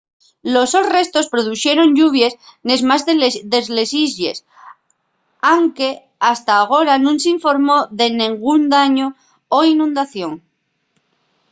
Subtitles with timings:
[0.53, 2.33] los sos restos produxeron lluvies
[2.67, 3.01] nes más
[3.53, 4.37] de les islles
[5.55, 5.89] anque
[6.31, 9.07] hasta agora nun s’informó de nengún dañu
[9.57, 10.33] o inundación